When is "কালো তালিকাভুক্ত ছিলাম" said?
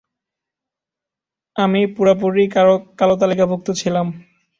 2.99-4.07